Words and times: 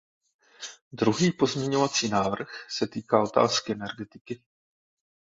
Druhý 0.91 1.31
pozměňovací 1.31 2.09
návrh 2.09 2.49
se 2.69 2.87
týká 2.87 3.23
otázky 3.23 3.71
energetiky. 3.73 4.41